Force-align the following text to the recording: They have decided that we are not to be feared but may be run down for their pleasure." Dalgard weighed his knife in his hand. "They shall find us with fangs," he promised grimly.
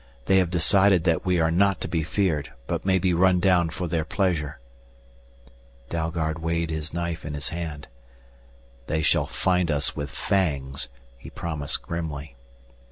They 0.25 0.37
have 0.39 0.49
decided 0.49 1.03
that 1.03 1.27
we 1.27 1.39
are 1.39 1.51
not 1.51 1.79
to 1.81 1.87
be 1.87 2.01
feared 2.01 2.51
but 2.65 2.87
may 2.87 2.97
be 2.97 3.13
run 3.13 3.39
down 3.39 3.69
for 3.69 3.87
their 3.87 4.03
pleasure." 4.03 4.59
Dalgard 5.89 6.39
weighed 6.39 6.71
his 6.71 6.91
knife 6.91 7.23
in 7.23 7.35
his 7.35 7.49
hand. 7.49 7.87
"They 8.87 9.03
shall 9.03 9.27
find 9.27 9.69
us 9.69 9.95
with 9.95 10.09
fangs," 10.09 10.89
he 11.19 11.29
promised 11.29 11.83
grimly. 11.83 12.35